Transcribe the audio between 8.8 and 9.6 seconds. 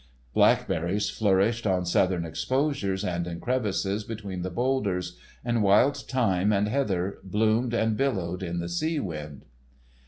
wind.